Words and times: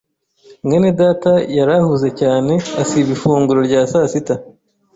mwene 0.65 0.89
data 0.99 1.31
yari 1.57 1.73
ahuze 1.79 2.07
cyane 2.21 2.53
asiba 2.81 3.09
ifunguro 3.15 3.59
rya 3.67 3.81
sasita. 3.91 4.35